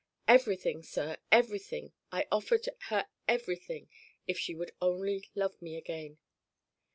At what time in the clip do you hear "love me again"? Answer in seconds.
5.35-6.17